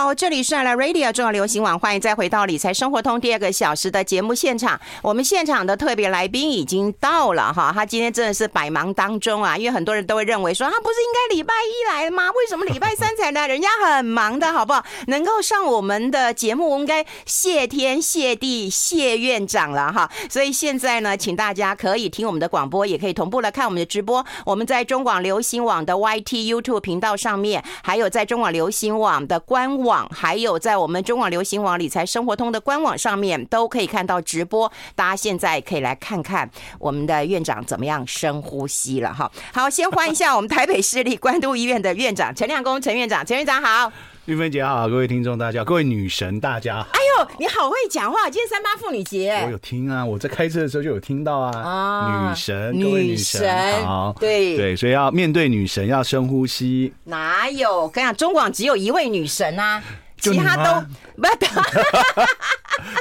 [0.00, 4.80] 好，这里是爱来 Radio 中广流行网，欢迎再回到理财生活通第二个小时的节目现场。
[5.02, 12.28] 我们现场的特别来宾已经到了哈，他今天真的是百忙当中啊，因为很多人都会认为说，他不是应该礼拜一来吗？
[12.30, 13.48] 为什么礼拜三才来？
[13.48, 14.84] 人家很忙的好不好？
[15.08, 20.08] 能够上我们的节目，应该谢天谢地谢院长了哈。
[20.30, 24.24] 所以现在呢，请大家可以听我们的广播，也可以同步来看我们的直播。
[24.46, 34.70] 我们在中广流行网的 YT YouTube 频道上面，还有在中广流行网的官网，网还有在我们中网流行网理财生活通的官网上面，都可以看到直播。
[34.94, 36.48] 大家现在可以来看看
[36.78, 39.30] 我们的院长怎么样深呼吸了哈。
[39.54, 43.90] 好，先欢迎一下我们台北市立关渡医院的院长陈亮公陈院长，陈院长好。
[44.28, 46.86] 玉芬姐好，各位听众大家，各位女神大家。
[46.92, 48.24] 哎呦，你好会讲话！
[48.28, 51.58] 今天三八妇女节，我有听啊，我在开车的时候就有听到啊。
[51.58, 56.92] 啊，女神，各位女神，女神好，对对，所以要面对女神要深呼吸。
[57.04, 57.88] 哪有？
[57.88, 59.82] 跟你讲，中广只有一位女神啊，
[60.20, 61.48] 其他都不要打。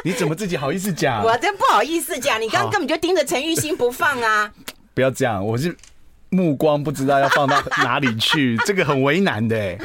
[0.05, 1.22] 你怎么自己好意思讲？
[1.25, 4.50] 我真不好意思讲，你刚刚根本就盯着陈玉欣不放啊！
[4.95, 5.75] 不要这样，我是
[6.30, 9.78] 目光不知道要放到哪里去，这个很为难的哎。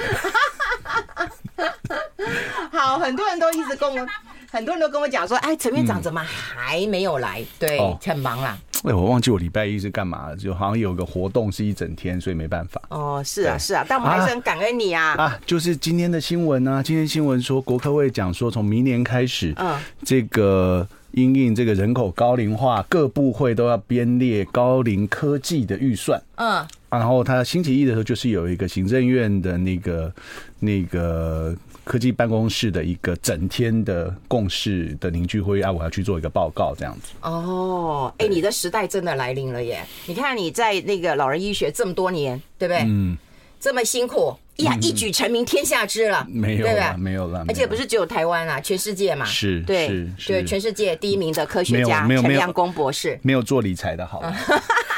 [2.83, 4.05] 好，很多人都一直跟我，
[4.51, 7.41] 很多人都跟我讲说，哎，陈院长怎么还没有来？
[7.41, 8.59] 嗯、对，哦、很忙啦。
[8.83, 12.83] 哎，我忘记我礼拜一是干嘛了，就好像有个活动是一整天，所以没办法。
[12.89, 15.15] 哦，是啊，是啊，但我们还是很感恩你啊。
[15.15, 26.21] 啊，就是今天的新闻啊，今天新闻说，国科会讲说，从明年开始，嗯，这个因应这个人口高龄化，各部会都要编列高龄科技的预算。
[26.35, 26.67] 嗯。
[26.91, 30.13] 然后他星期一的时候，就是有一个行政院的那个
[30.59, 37.13] 那个科技办公室的一个整天的共事的凝聚会议啊，我要去做一个报告，这样子。
[37.23, 39.85] 哦，哎，你的时代真的来临了耶！
[40.07, 42.83] 你看你在那个老人医学这么多年，对不对？
[42.87, 43.17] 嗯。
[43.61, 47.45] 这么辛苦呀，一举成名天下知了，没有了，没有了。
[47.47, 49.25] 而且不是只有台湾啊，全世界嘛。
[49.25, 49.87] 是，对，
[50.27, 54.21] 对，全世界第一名的科学家陈亮恭博士，没有做理财的好。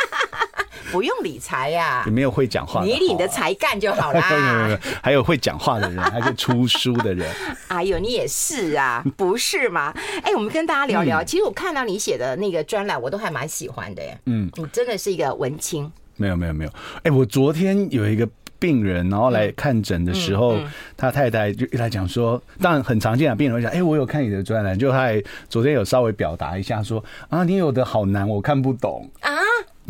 [0.94, 4.78] 不用理财呀，也没有会讲话，你理你的才干就好啦。
[5.02, 7.28] 还有会讲话的人，还是出书的人。
[7.66, 9.92] 哎呦，你也是啊， 不是吗？
[10.22, 11.24] 哎，我们跟大家聊聊。
[11.24, 14.02] 其实我看到你写的那个专栏，我都还蛮喜欢的。
[14.26, 15.90] 嗯，你真的是一个文青。
[16.14, 16.70] 没有，没有，没有。
[17.02, 18.28] 哎，我昨天有一个
[18.60, 20.56] 病人，然后来看诊的时候，
[20.96, 25.08] 他太太就一来讲说，当然很常见啊，病人会讲，哎，我有看你的专栏，就他
[25.48, 29.33] 昨天有稍微表达一下说，啊，你有的好难，我看不懂啊。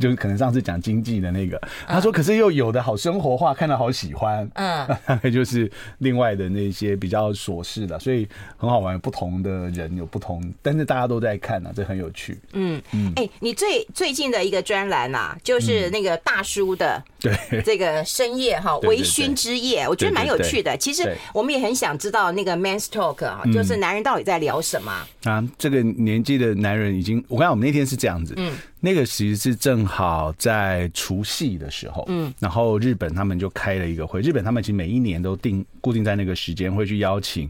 [0.00, 8.94] 就是可能上次讲经济的那个，他说可是又有的好生活化，看到好喜欢，嗯， 大概就是另外的那些比较琐事的，所以很好玩。
[9.04, 12.38] 不同的人有不同，但是大家都在看呢，这很有趣。
[12.52, 20.74] 嗯嗯，哎，你最最近的一个专栏呐，就是那个大叔的对这个深夜哈微醺之夜，我觉得蛮有趣的。
[20.78, 24.92] 其实我们也很想知道那个 man's talk 啊，就是男人到底在聊什么
[25.24, 25.46] 啊？
[25.58, 28.54] 这个年纪的男人已经，我看我们那天是这样子，嗯。
[28.80, 37.48] 那个其实是正好在除夕的时候，嗯，然后日本他们就开了一个会，日本他们其实每一年都定固定在那个时间会去邀请。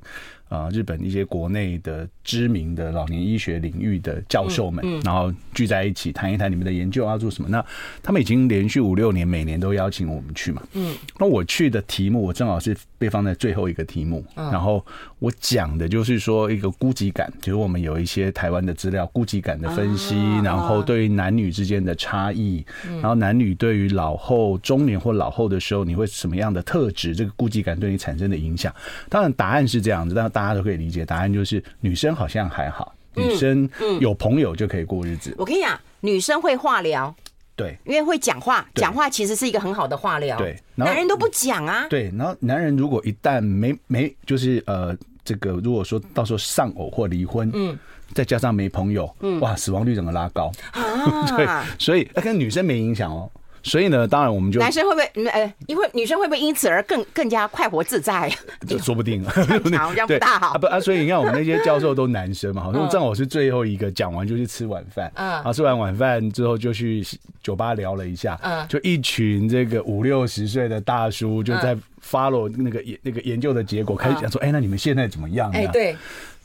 [0.49, 7.49] 啊，日本一些国内的知名的老年医学领域的教授们，然后聚在一起谈一谈你们的研究要做什么。
[7.49, 7.65] 那
[8.03, 10.63] 他们已经连续五六年，每年都邀请我们去嘛。
[10.75, 14.25] 嗯，那我去的题目，我正好是被放在最后一个题目。
[14.35, 14.85] 然后
[15.19, 22.65] 我讲的就是说一个孤寂感，就是我们有一些台湾的资料，孤寂感的分析，然后对于男女之间的差异，
[23.01, 27.15] 然后男女对于老后、中年或老后的时候，你会什么样的特质？
[27.15, 28.75] 这个孤寂感对你产生的影响。
[29.09, 30.45] 当然答案是这样子，但大。
[30.45, 33.67] 家都可以理解，答案就是女生好像还好，女生
[33.99, 35.35] 有朋友就可以过日子。
[35.39, 37.15] 我跟你讲，女生会化疗，
[37.57, 40.37] 对，因为会讲话，讲话其实是一个很好的化疗。
[40.37, 41.87] 对，男人都不讲啊。
[41.89, 47.79] 对，然后男人如果一旦没没，就是呃，这个如果说到时候丧偶或离婚，嗯，
[48.13, 51.27] 再加上没朋友，嗯，哇，死亡率整个拉高啊。
[51.39, 53.31] 对，所以跟女生没影响哦。
[53.65, 58.31] 所以呢，当然我们就男生会不会呃，因为女生会不会因此而更更加快活自在？
[58.69, 59.25] 这说不定，
[59.65, 60.59] 这样不大好。
[60.59, 67.03] 不啊，所以你看我们那些教授都男生嘛，好像正好是最后一个讲完就去吃晚饭，嗯，啊吃完晚饭之后就去
[67.43, 71.75] 酒吧聊了一下，嗯，就一群这个五六十岁的大叔就在
[72.07, 75.51] follow 那个研那个研究的结果，开始讲说，哎，那你们现在怎么样？
[75.53, 75.97] 哎，对。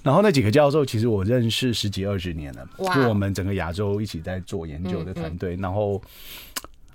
[0.01, 2.65] 然后那几个教授其实我认识十几二十年了，
[2.95, 6.01] 就我们整个亚洲一起在做研究的团队，然后。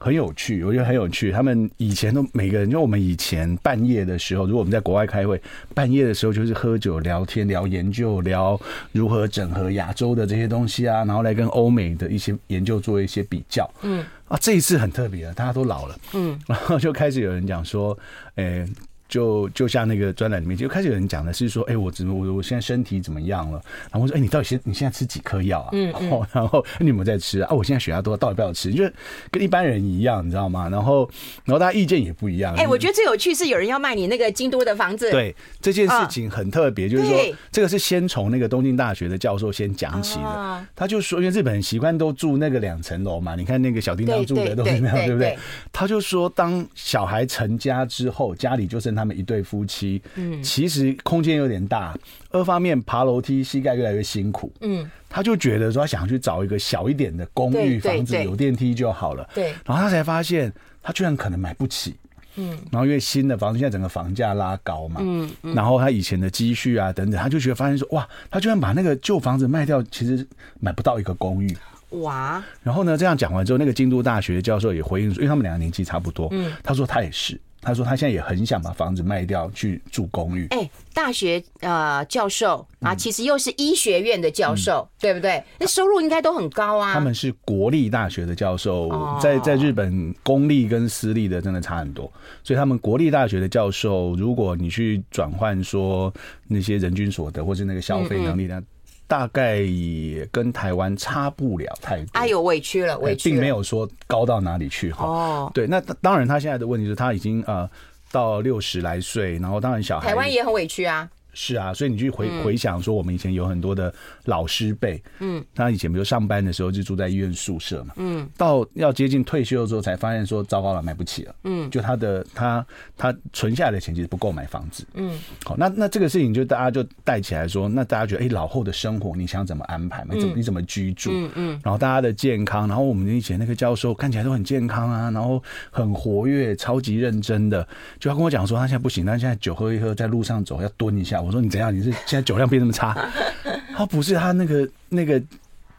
[0.04, 1.32] 很有趣，我觉得很有趣。
[1.32, 5.40] 他们以前都每个人，就我们以前半夜的时候，如果我们在国外开会，
[5.72, 8.60] 半夜的时候就是喝酒聊天、聊研究、聊
[8.92, 13.68] 如何整合亚洲的这些东西啊，然后来跟欧美的一些研究做一些比较。
[13.80, 15.98] 嗯，啊，这一次很特别了，大家都老了。
[16.12, 17.98] 嗯，然 后就开始有人讲说，
[18.34, 18.66] 诶。
[19.14, 23.62] 就就像那个专栏里面就开始有人讲的是说，哎、欸，我怎么我我现在身体怎么样了？
[23.92, 25.68] 然后我说，哎、欸，你到底现你现在吃几颗药啊？
[25.70, 27.54] 嗯，嗯，然后你有没有在吃啊？
[27.54, 28.72] 我现在血压多，到底要不要吃？
[28.72, 28.82] 就
[29.30, 30.68] 跟一般人一样，你知道吗？
[30.68, 31.08] 然后
[31.44, 32.52] 然后大家意见也不一样。
[32.56, 35.08] 哎、欸，我觉得最有趣是有人要卖你那个京都的房子。
[35.12, 40.66] 对，这件事情很特别，就是说这个是先从那个东京大学的教授先讲起的。
[40.74, 45.38] 他就说，因为日本人习惯都住那个两层楼嘛，你看那个小叮当住的都是那样，对不对？
[45.72, 51.96] 他就说，当小孩成家之后，家里就剩他们一对夫妻，嗯，其实空间有点大，
[52.30, 60.52] 二方面爬楼梯膝盖越来越辛苦，嗯，他就觉得说他想去找一个小一点的公寓房子，有电梯就好了，对，然后他才发现
[60.82, 61.94] 他居然可能买不起。
[62.36, 70.26] 嗯，然后因为新的房子现在整个房价拉高嘛，嗯，嗯，然后他以前的积蓄啊等等，他就觉得发现说，哇，他居然把那个旧房子卖掉，其实
[70.58, 71.56] 买不到一个公寓，
[71.90, 72.42] 哇。
[72.64, 77.40] 然后呢，这样讲完之后，那个京都大学的教授也回应说，因为他们两个年纪差不多，嗯，他说他也是。
[77.64, 80.46] 他说他现在也很想把房子卖掉去住公寓。
[80.50, 85.42] 哎，大学呃教授啊，其实又是医学院的教授，对不对？
[85.58, 86.92] 那收入应该都很高啊。
[86.92, 92.12] 他们是国立大学的教授，在在日本公立跟私立的真的差很多，
[92.42, 96.12] 所以他们国立大学的教授，如果你去转换说
[96.46, 98.62] 那些人均所得或是那个消费能力呢？
[99.06, 102.10] 大概也跟台湾差不了太多。
[102.12, 105.04] 哎呦，委屈了，委屈了，并没有说高到哪里去哈。
[105.06, 107.68] 哦，对，那当然，他现在的问题是他已经呃
[108.10, 110.08] 到六十来岁，然后当然小孩。
[110.08, 111.08] 台湾也很委屈啊。
[111.34, 113.92] 是啊，所以你去回回想说，我们以前有很多的
[114.24, 122.64] 老师辈，嗯，他以前比如上班的时候就住在医院宿舍嘛，嗯，到要接近退休的时候才发现说糟糕了，买不起了，嗯，就他的他
[122.96, 130.04] 他存下来的钱其实不够买房子，嗯，好，那那这个事情就大家就带起来说，那大家觉得哎、欸，老后的生活你想怎么安排？
[130.04, 130.14] 嘛？
[130.20, 131.10] 怎么你怎么居住？
[131.12, 137.66] 嗯嗯，然后大家的健康，然后我们以前那个教授看起来都很健康啊，然后很活跃，超级认真的，
[137.98, 141.23] 就他跟我讲说他现在不行，他现在酒喝一喝，在路上走要蹲一下。
[141.24, 141.74] 我说你怎样？
[141.74, 142.94] 你是现在酒量变那么差？
[143.76, 145.20] 他不是，他那个那个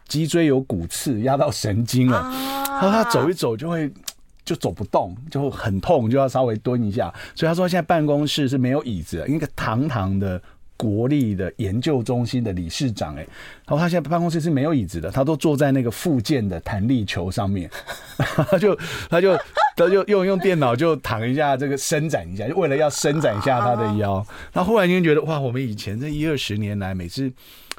[0.08, 2.20] 脊椎有骨刺压到神经了，
[2.66, 3.90] 他说他走一走就会
[4.44, 7.12] 就走不动，就很痛，就要稍微蹲一下。
[7.34, 10.40] 所以他说现在办公室是没有椅子的，一个堂堂的
[10.76, 13.26] 国立的研究中心的理事长，哎，
[13.66, 17.70] 然后他现在办公室是没有椅子的，他都坐在那个复健的弹力球上面，
[18.16, 18.78] 他 就
[19.08, 19.36] 他就。
[19.78, 24.26] 他就用用电脑就躺一下，这个伸展一下，就为了要伸展一下他的腰。
[24.50, 27.30] 然后忽然间觉得，哇，我们以前这一二十年来，每次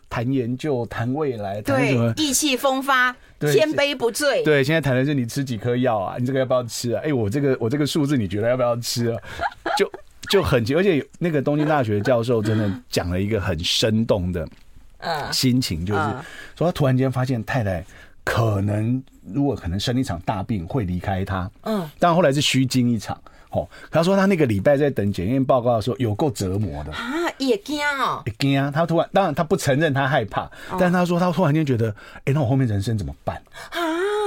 [0.07, 3.15] 谈研究、谈未来、谈什么，意气风发，
[3.51, 4.44] 千杯不醉。
[4.44, 6.17] 对，现在谈的是你吃几颗药啊？
[6.19, 7.01] 你这个要不要吃啊？
[7.03, 9.19] 哎，我这个我这个数字，你觉得要不要吃啊？
[9.75, 9.91] 就
[10.29, 14.47] 就很，而且那个东京大学教授真的讲了一个很生动的
[15.31, 16.00] 心情，就是
[16.56, 17.83] 说他突然间发现太太。
[18.24, 19.01] 可能
[19.33, 23.18] 如果可能生一场大病会离开他，嗯，但后来是虚惊一场。
[23.49, 27.03] 哦，他说他那个礼拜在等检验报告的时候，有够折磨的啊，
[27.38, 28.71] 也惊哦，也惊啊。
[28.73, 30.49] 他突然，当然他不承认他害怕，
[30.79, 31.89] 但他说他突然间觉得，
[32.19, 33.41] 哎、欸，那我后面人生怎么办
[33.71, 33.79] 啊？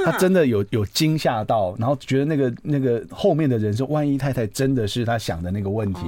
[0.02, 6.00] 他真的有有惊吓到，然后觉得那个那个后面的人生，万一太太真的是他想的那个问题，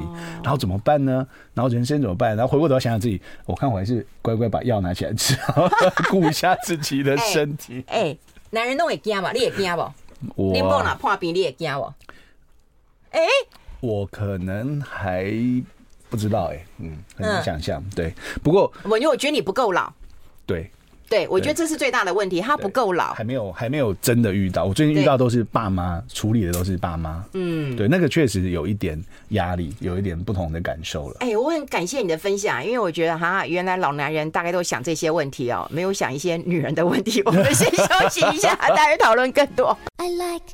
[0.42, 1.26] 然后怎么办呢？
[1.52, 2.34] 然后人生怎么办？
[2.34, 5.36] 然后回过头想想自己，我看我还是乖乖把药拿起来吃，
[6.08, 7.84] 顾一下自己的 身体。
[7.86, 8.18] 哎、欸欸，
[8.48, 9.30] 男人都会惊吧？
[9.32, 9.82] 你也惊不？
[10.36, 11.92] 我你莫拿破病，你也惊不？
[13.12, 13.20] 哎，
[13.80, 15.32] 我可能还
[16.10, 17.82] 不知道哎，嗯，很难想象。
[17.94, 18.12] 对，
[18.42, 19.92] 不过我因为我觉得你不够老。
[20.44, 20.70] 对。
[21.08, 24.64] 对，我觉得这是最大的问题，他不够老，还没有还没有真的遇到。
[24.64, 27.22] 我最近遇到都是爸妈处理的，都是爸妈。
[27.34, 31.16] 嗯，对，那个确实有一点压力，有一点不同的感受了。
[31.20, 37.20] 哎，我很感谢你的分享，因为我觉得哈，原来老男人大概都想这些问题哦，没有想一些女人的问题。
[37.26, 39.76] 我们先休息一下， 待会讨论更多。
[39.98, 40.46] I like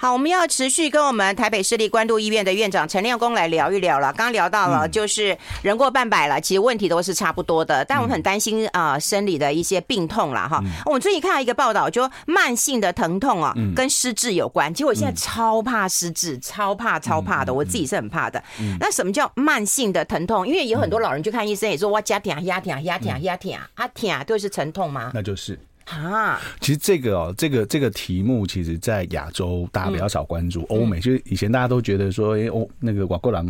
[0.00, 4.10] 好，我们要持续跟我们台北市立关渡医院的院长陈亮公来聊一聊了。
[4.14, 10.58] 刚刚聊到了，就是人过半百了，其实问题都是差不多的，但我们很担心啊、呃，生理的一些病痛了哈。
[10.86, 14.72] 我们最近看到一个报道，就慢性的疼痛啊，跟失智有关。
[14.72, 18.42] 其实我现在超怕失智，超怕超怕的，我自己是很怕的。
[18.80, 20.48] 那什么叫慢性的疼痛？
[20.48, 25.10] 因为有很多老人去看医生，也说哇，加疼压疼压疼压疼啊，疼都是疼痛吗？
[25.12, 25.60] 那就是。
[25.90, 33.46] 啊，其实这个哦，这个这个题目，其实在亚洲大家比较少关注，欧美就是以前大家都觉得说，哎，欧那个瓦格兰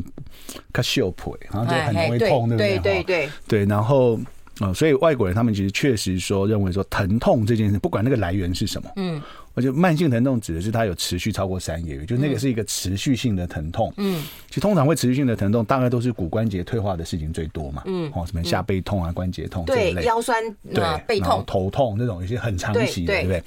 [0.73, 2.79] 卡秀普，然后就很容易痛，对不对？
[2.79, 3.31] 对对对。
[3.47, 4.19] 对，然后
[4.59, 9.21] 啊，所以外国人他们其实确实说认为说疼痛这件事，不管那个来源是什么，嗯，
[9.55, 13.93] 而且慢性疼痛指的是它有持续超过三个月，就那个是一个持续性的疼痛。
[13.97, 17.83] 嗯，其实通常会持续性的疼痛，大概都是骨关节退化的事情最多嘛。
[17.87, 20.43] 嗯，哦，什么下背痛啊、关节痛这一类，对，腰酸、
[20.73, 23.43] 对，背痛、头痛这种，有些很长期的，对不对？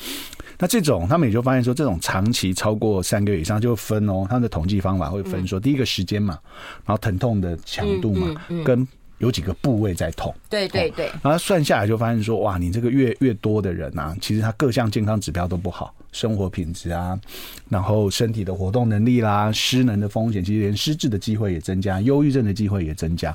[0.60, 6.38] 那这种他们也就发现说，这种长期超过三个月以上，就分哦，他们的统计方法会分说，第一个时间嘛，
[6.86, 8.88] 然后疼痛的强度嘛，跟。
[9.24, 17.18] 有几个部位在痛，对对对，然后算下来就发现说，哇，你这个越越多的人啊，其实他各项健康指标都不好，生活品质啊，
[17.70, 23.34] 然后身体的活动能力啦，失能的风险，其实连失智的机会也增加，忧郁症的机会也增加。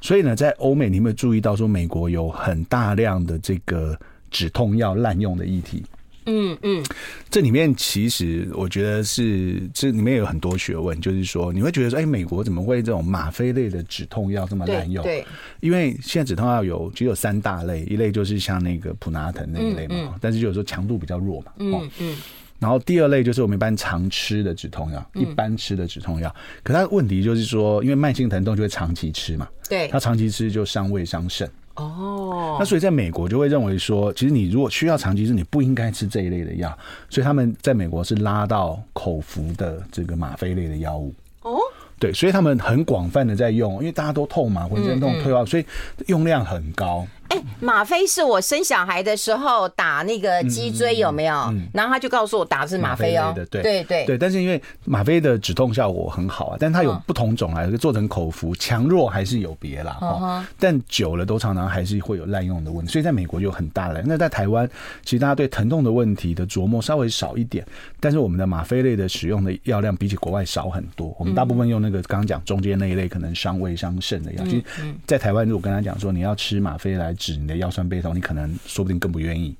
[0.00, 3.96] 所以呢，在欧美，你有没有注意到说，美国有很大量的这个
[4.30, 5.84] 止痛药滥用的议题？
[6.30, 6.84] 嗯嗯，
[7.30, 15.02] 这里面其实我觉得是这里面有很多学问，就是说你会觉得说，哎，美国怎么会这种吗啡类的止痛药这么滥用？
[15.02, 15.24] 对，
[15.60, 21.52] 因为现在止痛药有只有三大类，一类就是像那个普拿疼那一类嘛，但是就有时候强度比较弱嘛。
[21.58, 22.16] 嗯嗯。
[22.58, 26.34] 然后第二类就是我们一般常吃的止痛药，一般吃的止痛药。
[26.64, 31.48] 可它的问题就是说，因为慢性疼痛就会长期吃嘛，对，它长期吃就伤胃伤肾。
[31.78, 36.76] 哦，那所以在美国就会认为说，其实你如果需要长期吃，你不应该吃这一类的药，
[37.08, 41.14] 所以他们在美国是拉到口服的这个吗啡类的药物。
[41.42, 41.56] 哦，
[42.00, 45.64] 对，所以他们很广泛的在用，因为大家都痛嘛，浑身痛退化，所以
[46.06, 47.06] 用量很高。
[47.28, 51.34] 哎、欸，吗啡是我生小孩的时候打那个脊椎有没有？
[51.34, 53.32] 嗯嗯嗯、然后他就告诉我打的是吗啡哦。
[53.34, 54.18] 对对对对。
[54.18, 59.98] 但是因为吗啡的止痛效果很好啊，但它有不同种啊，哦、做成口服，强弱还是有别啦。
[60.00, 60.06] 哦。
[60.08, 64.02] 哦但久了都常常还是会有滥用的问题，所以在美国就有很大了。
[64.04, 64.68] 那在台湾，
[65.04, 67.64] 其实大家对疼痛的问题的琢磨稍微少一点，
[68.00, 71.14] 但是我们的吗啡类的使用的药量比起国外少很多。
[71.18, 74.44] 我们大部分用那个刚刚讲中间那一类可能伤胃伤肾的药。
[74.44, 74.64] 其实，
[75.06, 79.54] 在台湾如果跟他讲说你要吃吗啡来止你的腰酸背痛，你可能说不定更不愿意。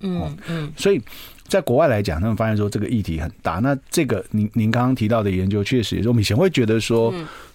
[0.00, 1.00] 嗯嗯，所以
[1.48, 3.54] 在国外来讲，他们发现说这个议题很大。
[3.60, 7.14] 那这个您您刚刚提到的研究，确实，我们以前会觉得说，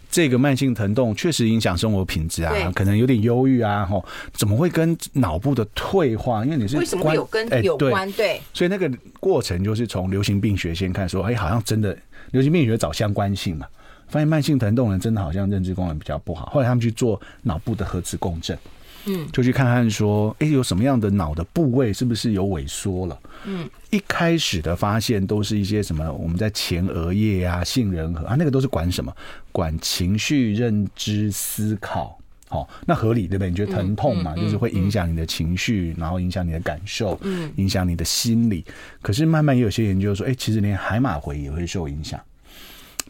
[0.09, 6.43] 这个慢性疼痛确实影响生活品质啊，可能有点忧郁啊，吼，怎么会跟脑部的退化？
[6.43, 8.11] 因为你是为什么有跟有关？
[8.13, 8.89] 对，所以那个
[9.19, 11.95] 过程就是从流行病学先看，说，哎，好像真的
[12.31, 13.67] 流行病学找相关性嘛，
[14.07, 16.47] 发现慢性疼痛人真的好像认知功能比较不好。
[16.47, 18.57] 后来他们去做脑部的核磁共振。
[19.05, 23.19] 嗯，就去看看说，哎、欸，有什么样的脑的部位是不是有萎缩了？
[23.45, 26.11] 嗯，一开始的发现都是一些什么？
[26.11, 29.15] 我们在前额叶啊、杏仁核啊，那个都是管什么？
[29.51, 32.17] 管情绪、认知、思考。
[32.49, 33.49] 好，那合理对不对？
[33.51, 38.65] 你觉得疼痛嘛，就是会影响你的情绪，然后影响你的感受，嗯，影响你的心理。
[39.03, 42.19] 可是慢慢也有些研究说，哎、欸，其实连海马回也会受影响。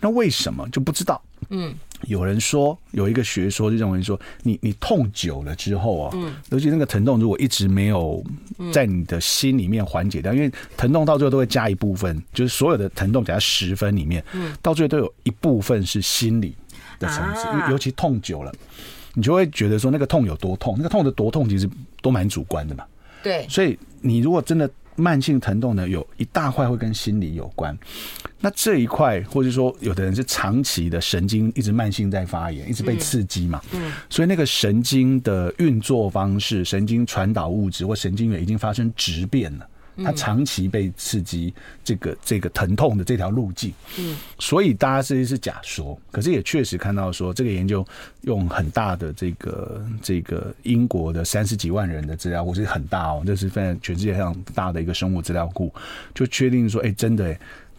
[0.01, 1.21] 那为什么就不知道？
[1.49, 1.73] 嗯。
[2.07, 8.23] 有人说有一个学说就认为说，你你痛久了之后啊，嗯，尤其那个疼痛如果一直没有
[8.71, 16.55] 在你的心里面缓解掉，因为疼痛到最后都会加一部分，就是所有的疼痛加十分里面，嗯，到最后都有一部分是心理
[16.99, 18.53] 的层次，尤其痛久了，
[19.13, 21.69] 你就会觉得说那个痛有多痛，那个痛的多痛其实
[22.01, 22.85] 都蛮主观的嘛，
[23.21, 24.69] 对，所以你如果真的。
[24.99, 27.77] 慢性疼痛呢，有一大块会跟心理有关。
[28.41, 33.61] 那这一块，或者说有的人是长期的神经一直慢性在发炎，一直被刺激嘛。
[33.73, 39.68] 嗯，所以那个神经的运作方式、神经传导物质或神经元已经发生质变了。
[40.03, 41.53] 他长期被刺激，
[41.83, 47.85] 这个这个疼痛的这条路径，嗯，所以大家这些是假说，可是也确实看到说，这个研究
[48.21, 55.73] 用很大的这个这个英国的三十几万人的资料库，是很大哦，这是非常全世界非常大的一个生物资料库，
[56.13, 57.35] 就确定说，哎，真的，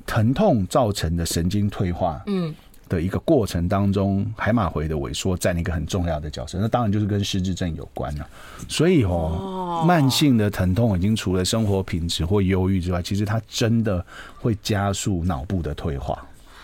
[0.06, 2.54] 疼痛造成的神经退化，嗯。
[2.90, 8.26] 的一个过程当中，海马回的萎缩占一个很重要的角色，那当然就是跟失智症有关了。
[8.68, 14.04] 所以哦，慢性的疼痛已经除了生活品质或忧郁之外，其实它真的
[14.40, 16.18] 会加速脑部的退化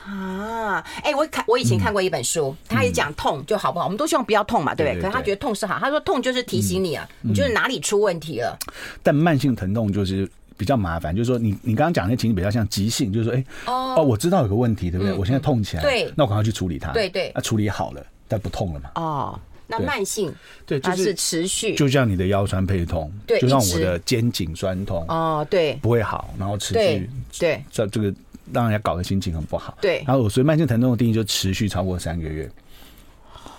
[0.05, 0.85] 啊！
[1.05, 3.85] 哎，我看我以前看过一本书，他也讲痛就好不好？
[3.85, 5.01] 我们都希望不要痛嘛，对不对？
[5.01, 8.59] 可是他觉得痛是好，他说痛就是提醒你啊，你就是哪里出问题了。
[9.01, 10.29] 但慢性疼痛就是。
[10.57, 15.15] 比较麻烦，就是说你你刚刚讲那情形比较像急性，就是说，哎、欸、哦，哦，我知道有个问题，对不对？
[15.15, 18.91] 嗯、我现在痛起来，对，那我赶快去处理它，对对，那、啊、处理好了，但不痛了嘛。
[18.95, 20.33] 哦，那慢性，
[20.65, 28.15] 对，它是持续，就像你的腰酸背痛，对，就像我的肩颈酸痛，哦，对，不会好，然后持续，对，这这个
[28.53, 32.51] 让人家搞得心情很不好，对，然后我所以慢性疼痛的定义就持续超过三个月。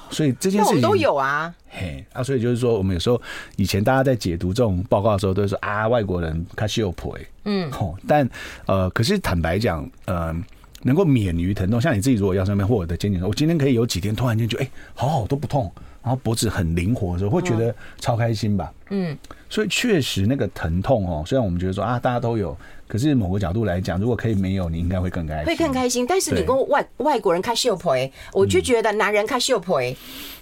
[0.10, 3.22] 所以这件事情都有啊，嘿啊，所以就是说，我们有时候
[3.56, 8.28] 以前大家在解读这种报告的时候，都会说啊，外国人他秀婆，嗯，吼，但
[8.66, 10.36] 呃，可是坦白讲，呃，
[10.84, 15.72] 能够免于疼痛，像你自己如果腰上面或者的肩颈，我今天可以有几天突然间就哎、欸，好好都不痛，
[16.02, 18.74] 然后脖子很灵活的时候，会觉得超开心吧？
[18.90, 19.18] 嗯，
[19.50, 22.58] 所以确实那个疼痛哦，虽然我们觉得说啊，大家都有。
[22.88, 26.06] 可是某个角度来讲，如果可以没有，你应该会更开心，会更开心。
[26.08, 29.96] 但是你跟外外国人看秀陪，我就觉得男人看秀陪，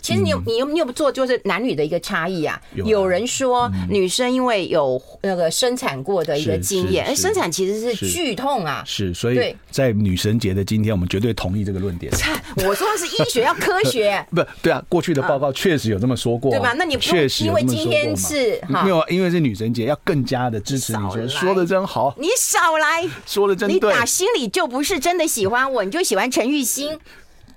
[0.05, 2.61] 其实你有你有你有做就是男女的一个差异啊。
[2.73, 8.83] 有人说女生因为有那个生产过的一个经验，而生产其实是剧痛啊。
[8.85, 12.13] 是，所以在女神节的今天，我们绝对同意这个论点。
[12.57, 16.73] 我说的是医学要科学， 不对啊，过去的报告确实有这么说过，对吧？
[16.77, 21.27] 那你确实因为今天是没有，因为是女神节，要更加的支持女生。
[21.27, 22.27] 说的真好，你。
[22.37, 26.99] 少来说的真对，你打心里就不是真的喜欢我，你就喜欢陈玉欣。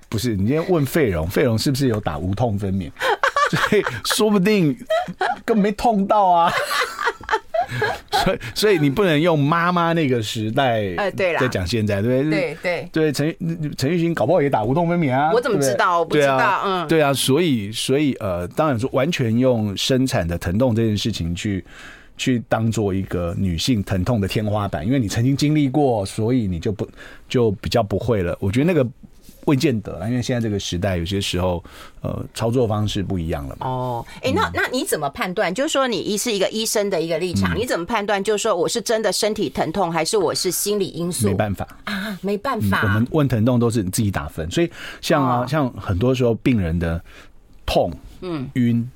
[0.09, 2.91] 不是，你今天问费荣，费荣是不是有打无痛分娩？
[3.50, 4.77] 所以说不定
[5.45, 6.53] 根本没痛到啊。
[8.25, 13.37] 所以，所以你不能用妈妈那个时代，哎，对了，在讲现在，对不对对对，陈
[13.77, 15.31] 陈玉欣搞不好也打无痛分娩啊？
[15.33, 16.00] 我怎么知道？
[16.00, 21.65] 我不知道，嗯，对啊，所以，所以，呃，当然说完全用生产的疼痛这件事情去。
[22.21, 26.85] 去当做一个女性疼痛的天花板，因为你曾经经历过，所以你就不
[27.29, 28.37] 就比较不会了。
[28.41, 28.85] 我觉得那个
[29.49, 31.64] 未见得，因为现在这个时代有些时候，
[32.02, 33.67] 呃，操作方式不一样了嘛。
[33.67, 35.52] 哦，哎、欸，那那你怎么判断？
[35.55, 38.23] 就是说，你一是一个医生的一个立场，嗯、你怎么判断？
[38.23, 41.28] 就是说，我是真的身体疼痛，还是我是心理因素？
[41.28, 42.85] 没办法啊，没办法、嗯。
[42.85, 47.02] 我们问疼痛都是你自己打分，所以像啊，哦、像很多时候病人的
[47.64, 47.90] 痛、
[48.21, 48.87] 嗯、晕、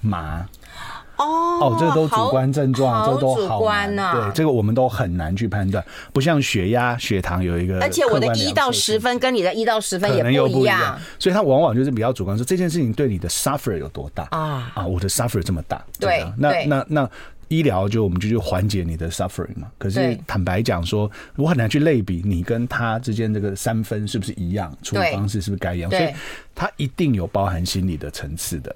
[0.00, 0.48] 麻。
[1.18, 4.12] 哦哦，这个都主观症状，这都好难呐。
[4.14, 7.80] 对，这个我们都很难去判断，不像血压、血糖有一个。
[7.80, 15.84] 而且我的一到十分跟你的一到十分也不一样，所以它往往就是比较主观，说这件事情对你的 suffer 有多大啊啊，我的 suffer 这么大。
[15.98, 17.10] 对，那那那
[17.48, 19.68] 医疗就我们就去缓解你的 suffering 嘛。
[19.78, 26.08] 可是坦白讲说，我很难去类比你跟他之间这个三分是不是一样，处理方式是不是该一样，所以
[26.54, 28.74] 它一定有包含心理的层次的。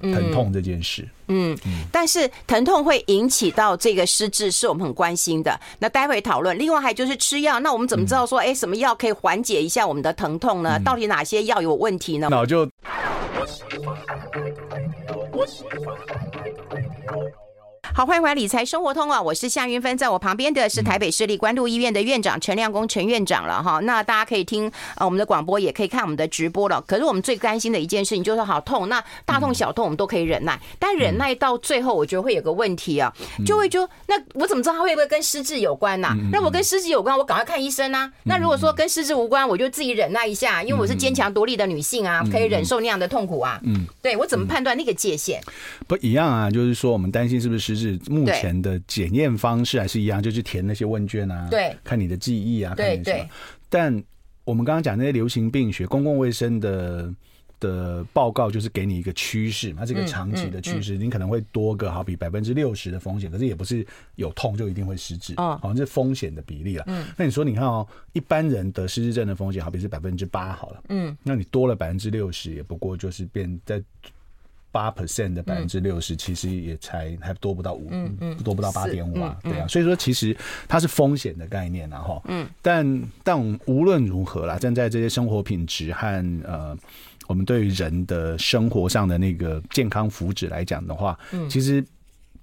[0.00, 5.58] 疼痛这件事，嗯，嗯，但是疼痛会引起到这个失智，是我们很关心的。
[5.78, 6.58] 那待会讨论。
[6.58, 10.78] 另外还就是吃药，那我们怎么知道说，哎，什么药可以缓解一下我们的疼痛呢？
[10.84, 12.28] 到底哪些药有问题呢？
[12.30, 12.68] 那我就。
[17.96, 19.22] 好，欢迎回来理财生活通啊！
[19.22, 23.80] 我是夏云芬，在我旁边的是台北市立关渡医院的院长陈亮公陈院长了哈。
[23.84, 26.78] 那大家可以听呃我们的广播，也可以看我们的直播了。
[26.82, 33.10] 可是我们最担心的一件事情就是好痛，那大痛小痛我们都可以忍耐，但忍耐到最后，我觉得会有个问题啊，
[33.46, 36.14] 就会就那我怎么知道它会不会跟失智有关呢？
[36.30, 38.12] 那我跟失智有关，我赶快看医生啊。
[38.24, 43.58] 那如果说跟失智无关，我就自己忍耐一下，因为我是坚强独立的女性啊，可以忍受那样的痛苦啊。
[43.64, 45.40] 嗯，对我怎么判断那个界限？
[45.86, 47.85] 不一样啊，就是说我们担心是不是失智。
[48.08, 53.28] 目前的检验方式还是一样，就去填那些问卷啊，对，看你的记忆啊，看你什么。
[53.68, 54.02] 但
[54.44, 57.12] 我们刚刚讲那些流行病学、公共卫生的
[57.58, 66.84] 的报告，就是给你一个趋势嘛，这个长期的趋势，你可能会多个好比百分之六十的风险，可是也不是有痛就一定会失智，好像是风险的比例了。
[66.86, 73.82] 嗯，那你说你看哦，一般人得失智症的风险好比是百分之八好了，嗯，那你多了百分之六十，也不过就是变在。
[74.76, 80.36] 八 percent 的百分之六十，其实也才还多不到五，嗯嗯，多不到八点五啊，对啊，所以说其实
[80.68, 86.76] 它是风险的概念啊，哈，嗯，但但无论如何啦，站在这些生活品质和呃，
[87.26, 91.82] 我们对于人的生活上的那个健康福祉来讲的话，嗯，其实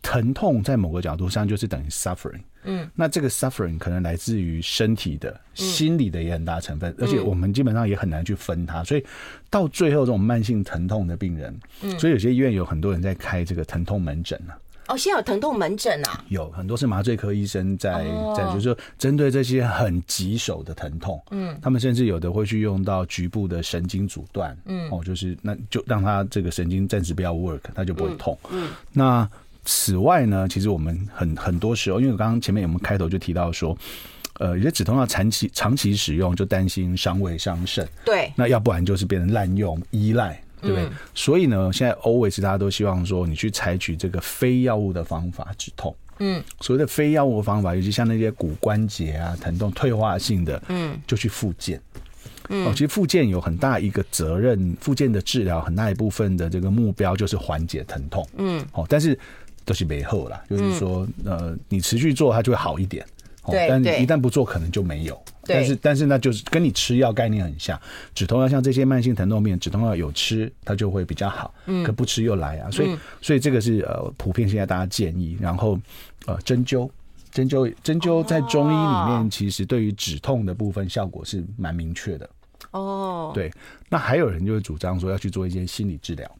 [0.04, 2.42] 疼痛在某个角度上就是等于 suffering。
[2.66, 9.04] 嗯，那这个 suffering 可能来自于身体的、心理的也很大成分，而且我们基本上也很难去分它，所以
[9.50, 14.56] 到最后这种慢性疼痛的病人，嗯，所以有些医院有很多人在开这个疼痛门诊啊。
[14.88, 16.24] 哦，现在有疼痛门诊啊？
[16.30, 29.30] 有很多是麻醉科医生在在，就是说针对这些很棘手的疼痛，嗯，他们甚至有的会去用到局部的神经阻断，嗯，哦，就是那就让他这个神经暂时不要 work，他就不会痛，嗯，那。
[29.66, 33.78] 此外呢，其实我们很很多时候，因为我刚刚前面我们开头就提到说，
[34.40, 40.86] 呃，有些止痛药长期长期使用就担心伤胃伤肾，对，那要不然就是变成滥用依赖，对不对？
[40.86, 51.80] 嗯、所以呢，现在 always 大家都希望说，你去采取这个非药物的方法止痛，嗯，所谓的非药物的方法，尤其像那些骨关节啊疼痛退化性的，嗯，就去复健，
[52.50, 59.18] 嗯，哦，其实复健有很大一个责任，复健的治疗很大一部分的这个目标就是缓解疼痛，嗯，哦，但是。
[59.66, 63.06] 都是没后了，就是说，呃，你持续做它就会好一点，
[63.50, 65.22] 对，但一旦不做可能就没有。
[65.46, 67.78] 但是，但是那就是跟你吃药概念很像，
[68.16, 71.54] 止痛药像这些慢性疼痛病，止痛药有吃它就会比较好，
[71.86, 72.72] 可不吃又来啊。
[72.72, 75.78] 所以，所以这个是呃普遍现在大家建议，然后
[76.26, 76.90] 呃针灸，
[77.30, 82.30] 针灸，针灸在中医里面其实对于止痛的部分效果是蛮明确的。
[82.72, 83.52] 哦，对，
[83.90, 86.32] 那还有人就会主张说要去做一些心理治疗。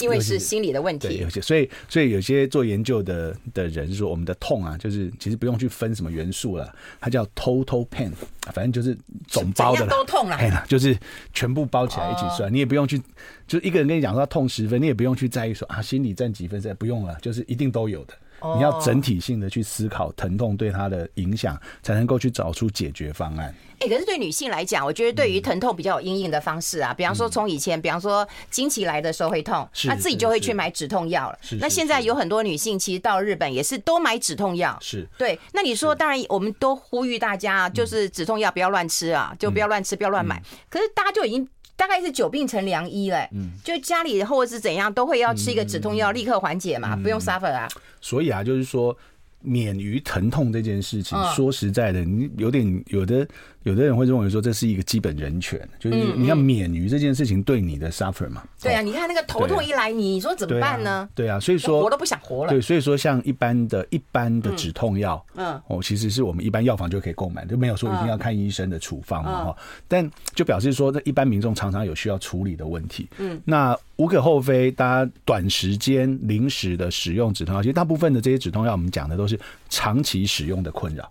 [0.00, 1.08] 因为是心理的问题。
[1.08, 8.10] 对，有些所以所以有些做研究的的人说，我们的痛啊，就是其实不用去分什么元素了，它叫 total pain，
[8.52, 8.96] 反正就是
[9.26, 10.96] 总包的都痛了，就是
[11.32, 13.00] 全部包起来一起算，你也不用去，
[13.46, 18.14] 就一个人跟你讲说他痛十分，你也不用去在意说啊心理占几分，这不用了，就是一定都有的。
[18.56, 23.54] 你要整体性的去思考疼痛对他的影响，才能够去找出解决方案。
[23.78, 31.38] 哎，可是对女性来讲，我觉得对于疼痛比较有阴影的方式啊，比方说从以前，比方说经期来的时候会痛，那自己就会去买止痛药了。
[31.60, 34.78] 那现在有很多女性其实到日本也是都买止痛药。
[34.80, 35.38] 是对。
[35.52, 40.42] 那你说，当然我们都呼吁大家，就是止痛药不要乱吃啊，就不要乱吃，不要乱买。
[40.70, 41.46] 可是大家就已经。
[41.76, 47.68] 大概是久病成良医嘞，嗯，就家里或者是怎样，都会要吃一个止痛药，立刻缓解嘛，不用 suffer 啊。
[48.00, 48.96] 所以啊，就是说。
[49.42, 53.24] 免于疼痛这件事情，说实在的，你有点有的
[53.66, 58.44] 有的人会认为说这是一个基本人权，就是你要免于这件事情对你的 suffer 嘛。
[58.62, 61.08] 对啊，你看那个头痛一来，你说怎么办呢？
[61.14, 62.50] 对啊，所以说活都不想活了。
[62.50, 69.56] 对，所以说像一般的一般的止痛药，嗯，哦，其实是我们一般药房就可以购买，就没有说一定要看医生的处方嘛哈。
[69.88, 73.08] 但就表示说，这一般民众常常有需要处理的问题。
[73.18, 79.36] 嗯，那无可厚非，大家短时间临时的使用止痛药，其实大部分的这些止痛药，我们讲的都是。
[79.68, 81.10] 长期使用的困扰，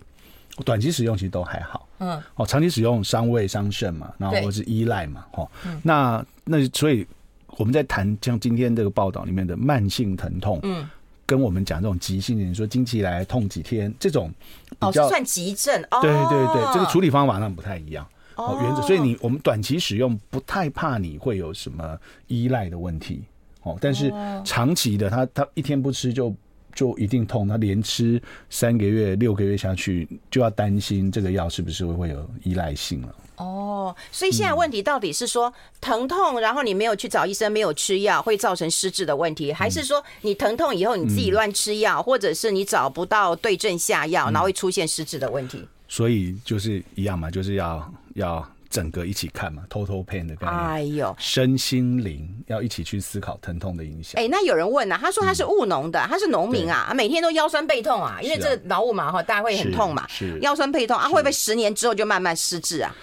[0.63, 1.87] 短期使用其实都还好。
[1.99, 5.49] 嗯，哦，长期使用伤胃伤肾嘛，然后或是依赖嘛，哦，
[5.81, 7.05] 那那所以
[7.57, 10.89] 我们在谈像今天这个报道里面的慢性疼痛，嗯，
[11.25, 14.29] 跟我们讲这种急性的，你说经期来痛几天这种
[14.79, 18.05] 哦，算急症，哦，对对对，这个处理方法那不太一样。
[18.35, 23.23] 哦，原则，所以你我们短期使用不太怕你会有什么依赖的问题，
[23.63, 24.13] 哦，但是
[24.43, 26.35] 长期的，他他一天不吃就。
[26.75, 33.15] 就一定痛，他连吃三个月、六个月下去，就要担心这个药是不是会会有依赖性了。
[33.38, 45.65] 哦，所以现在问题到底是说疼痛，然后你没有去找医生，没有吃药，会造成失智的问题，还是说你疼痛以后你自己乱吃药，或者是你找不到对症下药，然后会出现失智的问题？
[45.88, 48.54] 所以就是一样嘛，就是要要。
[48.75, 50.53] 整个一起看嘛，total pain 的概念。
[50.53, 54.21] 哎呦，身心灵要一起去思考疼痛的影响。
[54.21, 62.93] 哎，那有人问啊，他说他是务农的，他是农民啊，每天都腰酸背痛啊，因为这劳务嘛哈，大家会很痛嘛，是腰酸背痛啊，会不会十年之后就慢慢失智啊？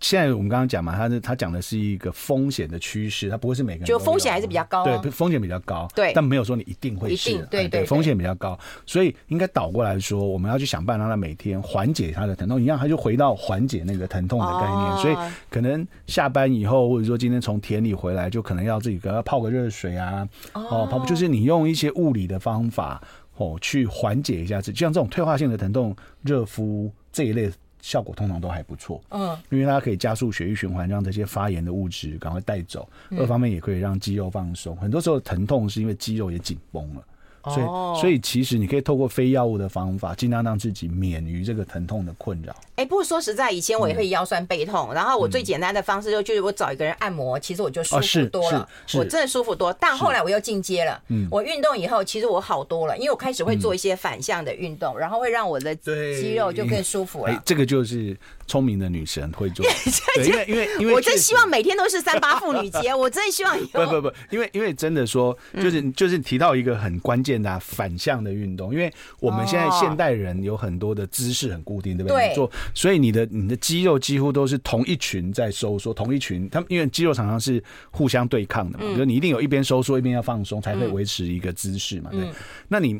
[0.00, 15.16] 现在我们刚刚讲嘛，他是他讲的是一个风险的趋势，他不会是每个人就风险还是比较高，对，风险比较高，对，但没有说你一定会是，对对，风险比较高，所以应该倒过来说，我们要去想办法让他每天缓解他的疼痛，一样，他就回到缓解那个疼痛的概念，所以
[15.50, 23.02] 可能下班以后，或者说今天从田里回来，就可能要自己给他泡个热水啊，哦，泡就是你用一些物理的方法
[23.36, 27.50] 哦去缓解一下自己，像这种退化性的疼痛，热敷这一类。
[27.80, 32.88] 效果通常都还不错，嗯，因为它可以加速血液循环，让这些发炎的物质赶快带走。
[33.10, 34.76] 二方面也可以让肌肉放松。
[34.76, 37.02] 很多时候疼痛是因为肌肉也紧绷了。
[37.44, 42.54] 所以，所以其实你可以透过非药物的方法，尽量让自己免于这个疼痛的困扰。
[42.76, 49.72] 哎，不过说实在，以前我也会腰酸背痛，然后我最简单的方式就就是我找一个人按摩，其实我就舒服多了，我真的舒服多。
[49.80, 51.28] 但后来我又进阶了，嗯。
[51.30, 57.32] 我运动以后，其实我好多了，因为我开始会做一些反向的运动，然后会让我的肌肉就更舒服了。
[57.32, 59.66] 哎，这个就是聪明的女神会做，
[60.24, 72.32] 因为因为因为我真希望每天都是三八妇女节，我真希望 不不不，因为因为真的说，就是就是提到一个很关键的反向的运动，因为我们现在现代人有很多的姿势很固定，对不对？
[72.32, 77.60] 做，所以你的你的肌肉几乎都是同一群在收缩，同一群，他们因为肌肉常常是
[77.90, 82.26] 互相对抗的嘛，就你一定有一边收缩一边要放松，才会维持一个姿势嘛，对。
[82.68, 82.96] 那你。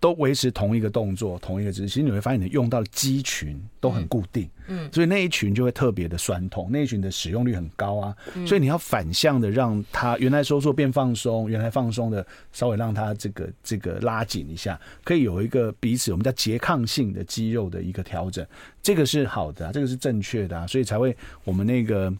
[0.00, 18.46] 都维持同一个动作，同一个姿势，其实你会发现你用到的肌群都很固定，嗯，所以那一群就会特别的酸痛，那一群的使用率很高啊，所以你要反向的让它原来收缩变放松，原来放松的稍微让它这个这个拉紧一下，可以有一个彼此我们叫拮抗性的肌肉的一个调整，
[18.82, 22.10] 这个是好的啊，这个是正确的啊，所以才会我们那个。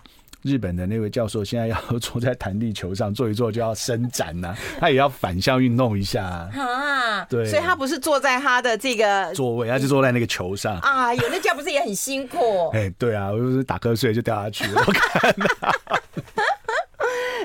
[0.43, 7.25] 日本的那位教授现在要 坐在弹地球上坐一坐就要伸展呐、啊，他也要反向运动一下啊。
[7.29, 10.79] 对，所以他不是坐在他的这个座位，他就坐在那个球上。
[10.79, 12.69] 啊，有那叫不是也很辛苦？
[12.73, 14.83] 哎，对啊，我就是打瞌睡就掉下去了。
[14.87, 15.47] 我看到。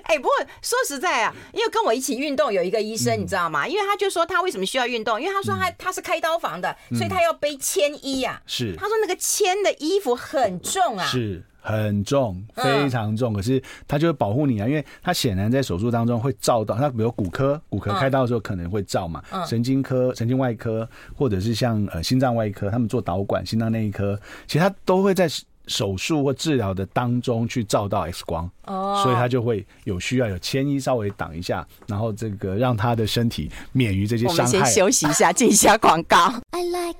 [0.03, 0.31] 哎，不过
[0.61, 3.67] 说实在啊，因为跟我一起运动有一个医生，你知道吗？
[3.67, 8.39] 因为他就说他为什么需要运动，因为他说他他是开刀房的，所以他要背铅衣啊。
[8.45, 11.05] 是，他说那个铅的衣服很重啊。
[11.05, 11.43] 是。
[11.65, 25.27] 很重，非常重，可是它就会保护你啊，因为它显然在手术当中会照到，它比如骨科，骨科开刀的时候可能会照嘛，神经科、神经外科，或者是像呃心脏外科，他们做导管、心脏内科，其实它都会在
[25.67, 34.43] 手术或治疗的当中去照到 X 光，哦，所以他就会有需要有牵衣稍微挡一下，然后这个让他的身体免于这些伤害。
[34.43, 36.17] 我们先休息一下，进一下广告。
[36.51, 36.99] I like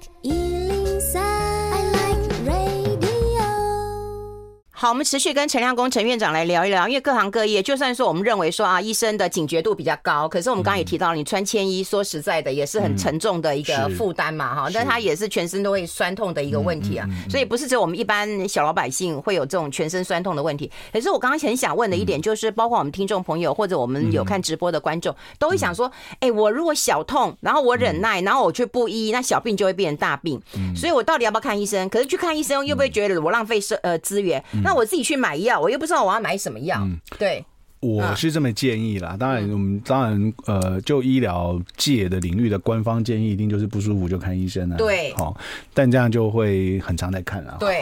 [4.78, 20.70] 好，我们持续跟陈亮公陈院长来聊一聊，因为各行各业，就算说我们认为说啊，医生的警觉度比较高，可是我们刚刚也提到，你穿铅衣，说实在的，也是很沉重的一个负担嘛，哈、嗯，但它也是全身都会酸痛的一个问题啊，所以不是只有我们一般小老百姓会有这种全身酸痛的问题。
[20.92, 30.38] 可是我刚刚很想问的一点，就是包括我们听众朋友或者我们有看直播的观众，都会想说，哎，我如果小痛，然后我忍耐，然后我去不医，那小病就会变成大病，
[30.76, 31.88] 所以我到底要不要看医生？
[31.88, 34.44] 可是去看医生又不会觉得我浪费生呃资源？
[34.66, 36.80] 那我自己去买药，我又不知道我要买什么药。
[36.82, 37.46] 嗯，对，
[37.80, 39.16] 我是这么建议啦。
[39.18, 44.76] 当然，我们当然呃，就医疗界的领域的官方建议，一定就是不舒服就看医生啊。
[44.76, 45.40] 对，好，
[45.74, 47.58] 但这样就会很常在看啊。
[47.60, 47.80] 对，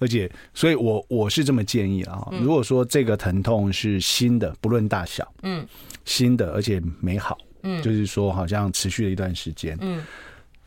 [0.00, 2.26] 而且，所以我我是这么建议啊。
[2.42, 5.64] 如果说这个疼痛是新的，不论大小，嗯，
[6.04, 10.02] 新的而且没好，嗯，就是说好像持续了一段时间，嗯。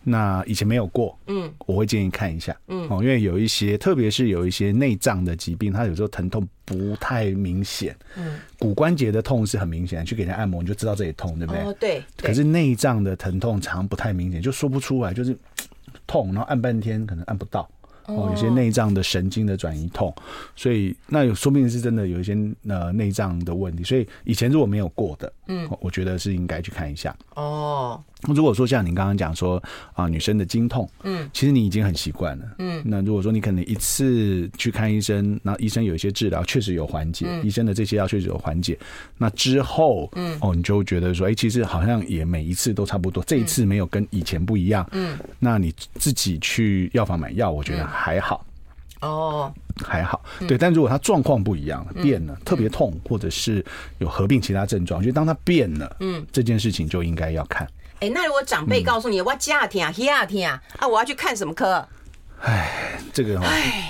[0.04, 11.62] 那以前没有过，嗯，我会建议看一下，嗯，哦，因为有一些，特别是有一些内脏的疾病，它有时候疼痛不太明显，嗯，骨关节的痛是很明显，去给人按摩你就知道这里痛，对不对？
[11.64, 12.04] 哦，对。
[12.18, 15.38] 可是内脏的疼痛常不太明显，就说不出来，就是
[16.08, 17.70] 痛，然后按半天可能按不到。
[18.06, 20.12] 哦，有些内脏的神经的转移痛，
[20.56, 22.36] 所以那有说不定是真的有一些
[22.68, 27.16] 呃内脏的问题，所以以前如果没有过的，嗯，我觉得是应该去看一下。
[27.36, 29.62] 哦，如果说像你刚刚讲说
[29.94, 38.78] 啊，女生的经痛，嗯，其实你已经很习惯了，嗯，那如果说你可能一次去看医生，那医生有一些治疗确实有缓解，医生的这些药确实有缓解，
[39.18, 47.88] 那之后，嗯，哦，你就觉得说，哎，其实好像也每一次都差不多，这一次没有跟以前不一样，嗯，那你自己去药房买药，我觉得。
[47.88, 48.46] 还好，
[49.02, 49.52] 哦，
[49.84, 50.58] 还好，对。
[50.58, 53.66] 但如果他状况不一样，变了，特别痛，或者是
[53.98, 57.68] 有合并其他症状，就当他变了，嗯，这件事情就应该要看。
[58.00, 61.88] 哎，那如果长辈告诉你，我这样疼，那样疼啊，我要去看什么科？
[62.42, 63.38] 哎，这个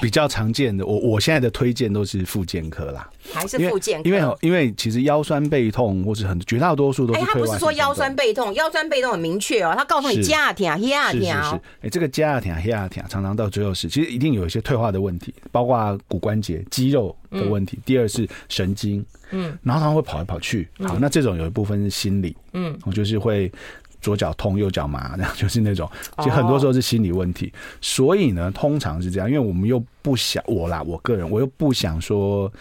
[0.01, 4.09] 比较常见的，我我现在的推荐都是复健科啦，还是复健科？
[4.09, 7.19] 因为因为其实腰酸背痛或是很绝大多数都是。
[7.19, 11.21] 哎，他不是说腰酸背痛，腰酸背痛很明确哦，他告诉你加疼、压疼。
[11.21, 17.77] 是是是，哎，这个加疼、压疼常常到最后是，其实一定有一些退化的问题，包括骨关节、肌肉的问题。
[17.85, 20.67] 第二是神经，嗯，然后他会跑来跑去。
[20.79, 23.51] 好，那这种有一部分是心理，嗯，我就是会。
[24.01, 27.45] 左脚痛，右脚麻，这 样就是那种，其实很多时候是心理问题。
[27.45, 27.53] Oh.
[27.81, 32.51] 所以呢，通常是这样，因为我们又不想我啦，我个人我又不想说，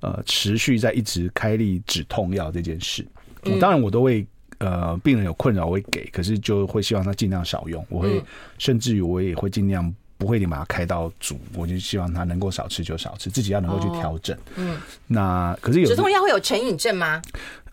[0.00, 3.06] 呃，持续在一直开立止痛药这件事。
[3.44, 4.26] 我、嗯、当然我都会，
[4.58, 7.84] 呃，病人有困扰我会给，可是就会希望他尽量少用。
[7.88, 8.22] 我会、嗯、
[8.58, 14.36] 甚至于我也会尽量不会把它开到足，我就希望他能够少吃就少吃，自己要能够去调整。
[14.36, 14.66] Oh.
[14.66, 17.22] 嗯，那可是有止痛药会有成瘾症吗？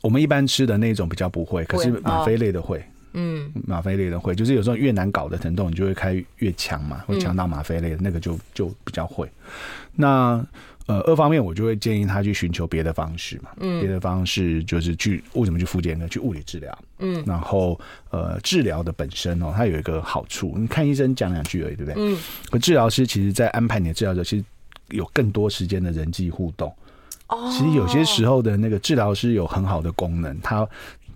[0.02, 2.86] 我们一般吃的那种比较不会，可是吗啡类的会。
[3.16, 9.28] 嗯，吗啡类的会，就是有时候越难搞的疼痛，你就会开越强嘛，会强到吗啡类的那个就就比较会。
[9.96, 10.46] 那
[10.88, 16.08] 呃，二方面我就会建议他去寻求别的方式嘛，嗯，别的方式就是去为什么去复健呢？
[16.08, 17.80] 去物理治疗，嗯，然后
[18.12, 21.96] 呃，治疗的本身哦，它有一个好处，你看医生讲两句而已，对不对？
[21.98, 22.16] 嗯，
[22.52, 24.46] 可治疗师其实在安排你的治疗者，其实
[24.90, 26.72] 有更多时间的人际互动。
[27.30, 30.68] 哦，其实有些时候的那个治疗师有很好的功能，他。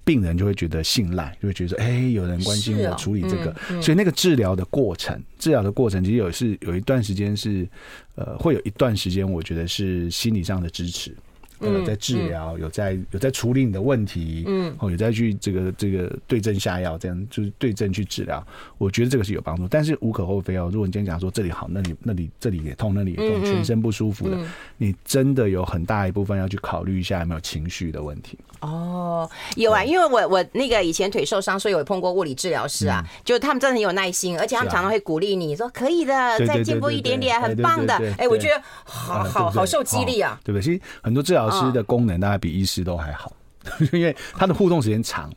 [0.09, 7.69] 病人就会觉得信赖，就会觉得哎、欸，有人关心我处理这个，嗯嗯、所以那个治疗的过程，治疗的过程其实有是有一段时间是，
[8.15, 11.15] 呃，会有一段时间，我觉得是心理上的支持。
[11.59, 18.45] 呃，在治疗，有在有在处理你的问题，嗯，哦，有在去这个这个对症下药，这样就是对症去治疗。
[18.77, 20.69] 我觉得这个是有帮助，但是无可厚非哦。
[20.71, 24.37] 如果你今天讲说这里好，那里那里这里也痛，那里也痛，全身不舒服的，
[24.77, 28.37] 你真的有很大一部分要去考虑一下有没有情绪的问题。
[28.61, 36.13] 哦，有啊，因为我我那个以前腿受伤，所以我碰过物理治疗师啊，就他们真的很有耐心，而且他们常常会鼓励你说可以的，
[36.45, 37.95] 再进步一点点，很棒的。
[38.17, 40.63] 哎，我觉得好好好受激励啊，对不对？
[40.63, 41.48] 其实很多治疗。
[41.51, 43.31] 师的功能大概比医师都还好，
[43.91, 45.31] 因为他的互动时间长，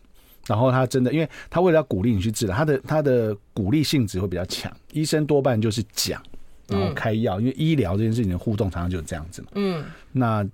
[0.47, 4.71] 然后他真的，因为他为了要鼓励你去治疗，他的他的鼓励性质会比较强。
[4.93, 6.23] 医生多半就是讲，
[6.69, 9.49] 然后开药，因为医疗这件事情的互动常常就是这样子嘛。
[9.55, 10.47] 嗯，那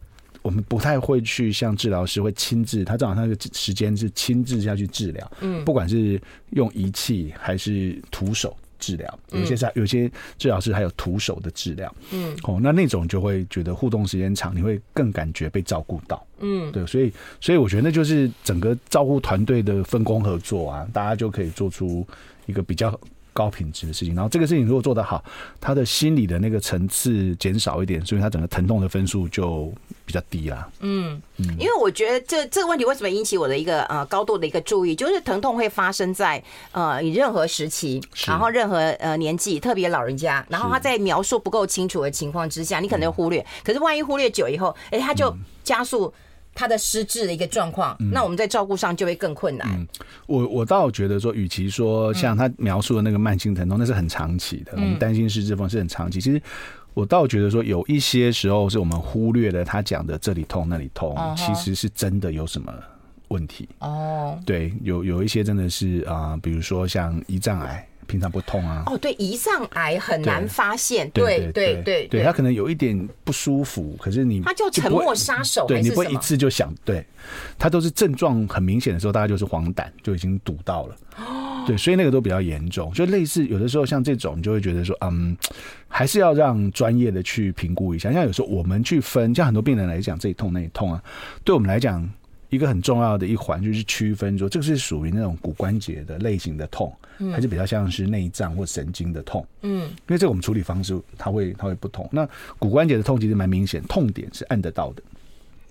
[0.42, 5.32] 我们不太会去像治疗师会亲自，他正好他那个时间是亲自下去治疗。
[5.40, 8.56] 嗯，不管是用仪器还是徒手。
[8.78, 22.06] 治疗有些是有些治疗师还有徒手的治疗，嗯，哦，那那种就会觉得互动时间长，你会更感觉被照顾到，嗯，对，所以所以我觉得那就是整个照顾团队的分工合作啊，大家就可以做出
[22.46, 22.98] 一个比较
[23.38, 24.16] 高品质的事情。
[24.16, 25.22] 然后这个事情如果做得好，
[25.60, 29.72] 他的心理的那个层次减少一点，所以他整个疼痛的分数就
[30.04, 30.68] 比较低啦。
[30.80, 43.46] 嗯嗯，因为我觉得这这个问题为什么引起我的一个呃高度的一个注意，就是疼痛会发生在呃你任何时期，然后任何呃年纪，特别老人家，然后他在描述不够清楚的情况之下，你可能忽略。
[43.62, 46.12] 可是万一忽略久以后，哎，他就加速。
[46.58, 49.68] 他的失智的一个状况，那我们在照顾上就会更困难。
[49.68, 49.86] 嗯，
[50.26, 54.72] 我我倒觉得说，与其说像他描述的那个慢性疼痛，那是很长期的。
[54.74, 56.20] 我们担心失智风是很长期。
[56.20, 56.42] 其实
[56.94, 62.74] 我倒觉得说，有一些时候是我们忽略了他讲的这里痛那里痛，其实是真的有什么
[63.28, 63.68] 问题。
[63.78, 67.87] 哦，对，有有一些真的是啊，比如说像胰脏癌。
[68.08, 68.82] 平常不痛啊？
[68.86, 77.06] 哦，对，胰脏癌很难发现，对对对对，对，他可能有一点不舒服，可是你他叫沉默杀手，对，你不会一次就想，对，
[77.58, 85.36] 他都是症状很明显的时候，大概就是黄疸就已经堵到了，哦，对，所以那个都比较严重，就类似有的时候像这种，你就会觉得说，嗯，
[85.86, 91.02] 还是要让专业的去评估一下，像有时候我们去分，像很多病人来讲，这里痛那里痛啊，
[91.44, 92.08] 对我们来讲。
[92.50, 96.92] 一个很重要的一环就是区分说，这个是属于那种骨关节的类型的痛，
[97.32, 99.46] 还是比较像是内脏或神经的痛？
[99.62, 102.08] 嗯，因为这个我们处理方式它会它会不同。
[102.10, 105.02] 那骨关节的痛其实蛮明显，痛点是按得到的。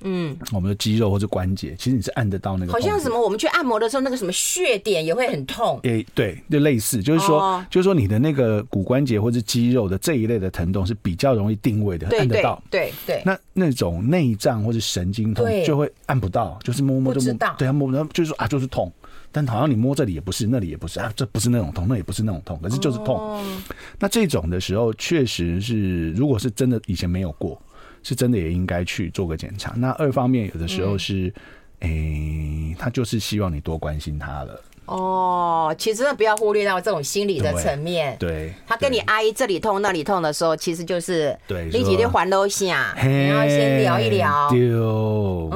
[0.02, 2.72] 嗯，我们的肌肉或者关节，其实你是按得到那个。
[2.72, 5.80] 好像什么，我们去按摩的时候，那个什么穴点也会很痛。
[5.84, 12.62] 诶，对，就类似，就是说，就是说你的那个骨关节或者肌肉的这一类的疼痛是比较容易定位的，按得到。
[12.70, 13.22] 对对。
[13.26, 18.92] 那那种内脏或者神经痛就会按不到，就是摸摸就摸，对啊，摸摸就是说啊，就是痛。
[19.30, 23.44] 但好像你摸这里也不是，那里也不是啊，这不是那种痛，那也不是那种痛，可是就是痛。
[24.00, 27.62] 那这种的时候，确实是，如果是真的以前没有过。
[28.08, 29.74] 是真的也应该去做个检查。
[29.76, 31.26] 那二方面，有的时候是，
[31.82, 34.62] 诶、嗯欸，他就是希望你多关心他了。
[34.86, 38.15] 哦，其实不要忽略到这种心理的层面。
[38.17, 44.50] 对，他跟你哀这里痛那里痛的时候，其实就是对你几天还都下，你要先聊一聊。
[44.50, 45.50] 丢，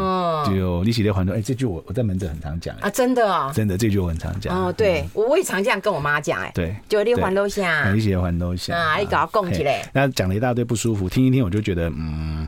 [0.46, 4.56] 嗯，丢，你几天还都哎，这句我我在门诊很常讲啊，真的哦，真的这句我很常讲。
[4.56, 9.88] 哦，对，我我也常这样跟我妈讲哎，对，就你还都下，你几天还都下啊，你搞供起来。
[9.94, 12.48] 那讲了一大堆不舒服，听一听我就觉得嗯。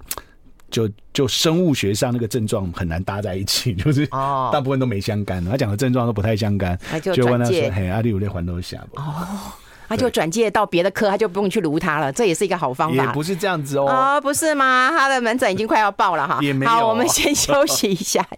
[0.74, 6.76] 就就生物学上那个症状很难搭在一起， 就是大部分都没相干，他讲的症状都不太相干，
[7.14, 9.14] 就问他说：“嘿，阿弟有在环都下不？”哦，
[9.88, 13.04] 他就转介到别的科，他就不用去撸他了，这也是一个好方法。
[13.04, 14.90] 也不是这样子哦，哦，不是吗？
[14.92, 16.40] 他的门诊已经快要爆了哈。
[16.42, 16.72] 也没有。
[16.72, 18.26] 好，我们先休息一下。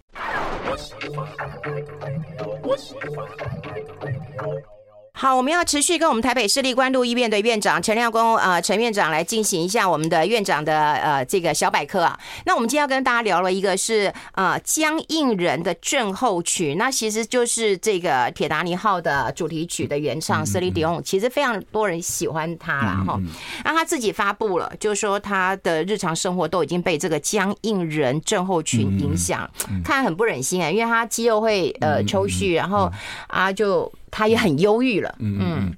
[5.18, 12.20] 好，我们要持续跟我们台北市立关渡医院的院长陈亮公呃陈院长来进行一下我们的院长的呃这个小百科啊。
[12.44, 23.18] 那我们今天要跟大家聊了一个是呃僵硬人的症候群，那其实就是这个铁达尼号的主题曲的原唱 Celine Dion，其实非常多人喜欢他啦哈。
[23.64, 29.50] 那他自己发布了，就是说他的日常生活都已经被这个僵硬人症候群影响，
[29.82, 32.92] 看很不忍心啊，因为他肌肉会呃抽搐，然后
[33.28, 33.90] 啊就。
[34.16, 35.14] 他也很忧郁了。
[35.18, 35.76] 嗯嗯，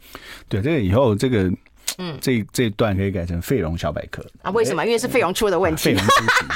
[0.48, 1.50] 对，这个以后这个，
[1.98, 4.50] 嗯，这这一段可以改成费龙小百科啊？
[4.52, 4.86] 为什么？
[4.86, 5.86] 因为是费龙出的问题。
[5.86, 6.46] 费蓉出题，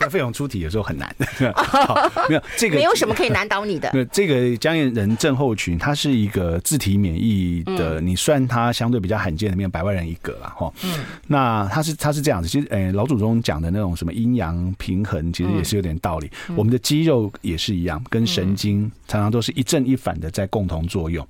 [0.00, 1.14] 但费用出题有时候很难。
[1.54, 3.90] 好，没有这个，没有什么可以难倒你的。
[3.92, 10.72] 对，这个僵硬人症候群，它是一个自体免疫的，你算它相对比较罕见的，没有百万人一个了哈。
[10.82, 16.30] 嗯，那它是它是这样子，其实，哎，老祖宗讲的那种什么阴阳平衡，其实也是有点道理。
[16.56, 21.26] 我们的肌肉也是一样，跟神经常常都是一正一反的在共同作用。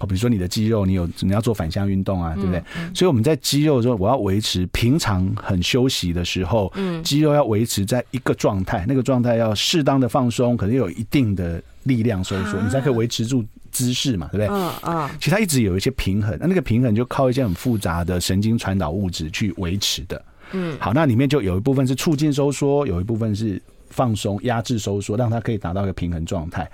[0.00, 2.58] 哦，比如说你的肌肉，你有你要做反向运动啊，对不对？
[2.58, 14.46] 嗯嗯、所以我们在肌肉的时候，我要维持平常很休息的时候，嗯，肌肉要维持在一个状态，那个状态要适当的放松，可能有一定的力量收缩，啊、你才可以维持住姿势嘛，对不对？
[14.48, 14.96] 嗯嗯。
[14.96, 20.24] 嗯其实它一直有一些平衡，那那个平衡就靠一些很复杂的神经传导物质去维持的。
[20.52, 20.76] 嗯。
[20.80, 23.60] 好，那里面就有一部分是促进收缩，有一部分是
[23.90, 26.66] 放松、压制收缩，让它可以达到一个平衡状态。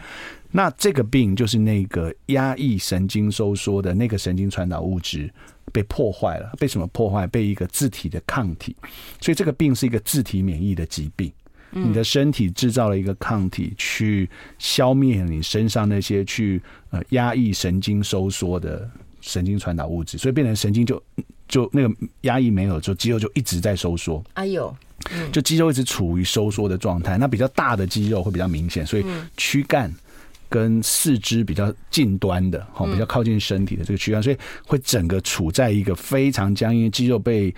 [0.50, 5.30] 那这个病就是那个压抑神经收缩的那个神经传导物质
[5.72, 7.26] 被破坏了，被什么破坏？
[7.26, 8.74] 被一个自体的抗体，
[9.20, 11.32] 所以这个病是一个自体免疫的疾病。
[11.72, 18.88] 你的身体制造了一个抗体，去消灭你身上那些去呃压抑神经收缩的
[19.20, 21.02] 神经传导物质，所以变成神经就
[21.48, 24.24] 就那个压抑没有，就肌肉就一直在收缩。
[24.34, 24.74] 哎呦，
[25.30, 27.18] 就肌肉一直处于收缩的状态。
[27.18, 29.04] 那比较大的肌肉会比较明显，所以
[29.36, 29.92] 躯干。
[30.48, 37.54] 跟四肢比较近端的，哈，比较靠近身体的这个躯干，所以会整个处在一个非常僵硬，肌肉被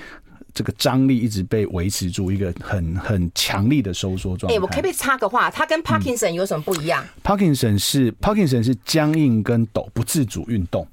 [0.54, 4.56] 这个张力一直被维持住一个很很强力的收缩状态。
[4.56, 5.50] 哎，我可不可以插个话？
[5.50, 7.04] 它跟 Parkinson 有什么不一样？
[7.04, 10.86] 嗯，Parkinson 是 Parkinson 是僵硬跟抖，不自主运动。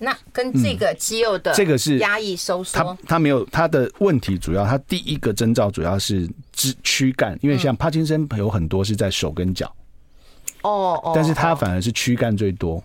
[0.00, 9.74] 那跟这个肌肉的这个是压抑收缩，它它没有它的问题，主要它第一个征兆主要是肢躯干，因为像帕金森有很多是在手跟脚，
[10.62, 12.82] 哦哦，但是它反而是躯干最多。